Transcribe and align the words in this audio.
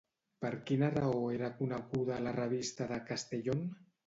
Per 0.45 0.49
quina 0.69 0.87
raó 0.95 1.19
era 1.33 1.51
coneguda 1.59 2.17
la 2.29 2.35
Revista 2.39 2.89
de 2.95 2.99
Castellón? 3.13 3.63